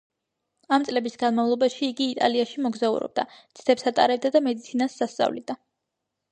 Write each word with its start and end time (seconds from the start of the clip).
ამ 0.77 0.85
წლების 0.87 1.17
განმავლობაში 1.23 1.89
იგი 1.89 2.07
იტალიაში 2.15 2.65
მოგზაურობდა, 2.67 3.27
ცდებს 3.61 3.89
ატარებდა 3.95 4.35
და 4.39 4.45
მედიცინას 4.49 5.01
ასწავლიდა. 5.11 5.61